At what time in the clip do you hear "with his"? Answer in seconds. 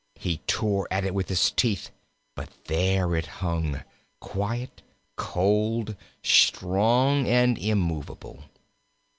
1.13-1.51